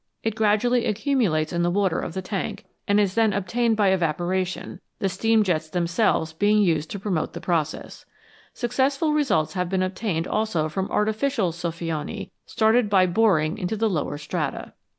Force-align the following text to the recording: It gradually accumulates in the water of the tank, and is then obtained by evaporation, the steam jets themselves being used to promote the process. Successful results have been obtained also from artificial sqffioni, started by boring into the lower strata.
It 0.23 0.33
gradually 0.33 0.87
accumulates 0.87 1.53
in 1.53 1.61
the 1.61 1.69
water 1.69 1.99
of 1.99 2.15
the 2.15 2.23
tank, 2.23 2.65
and 2.87 2.99
is 2.99 3.13
then 3.13 3.33
obtained 3.33 3.77
by 3.77 3.89
evaporation, 3.89 4.81
the 4.97 5.07
steam 5.09 5.43
jets 5.43 5.69
themselves 5.69 6.33
being 6.33 6.57
used 6.57 6.89
to 6.89 6.99
promote 6.99 7.33
the 7.33 7.39
process. 7.39 8.07
Successful 8.51 9.13
results 9.13 9.53
have 9.53 9.69
been 9.69 9.83
obtained 9.83 10.25
also 10.27 10.69
from 10.69 10.89
artificial 10.89 11.51
sqffioni, 11.51 12.31
started 12.47 12.89
by 12.89 13.05
boring 13.05 13.59
into 13.59 13.77
the 13.77 13.91
lower 13.91 14.17
strata. 14.17 14.73